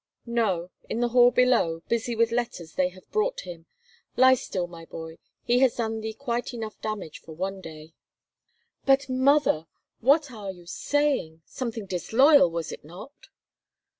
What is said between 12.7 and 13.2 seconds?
it not?"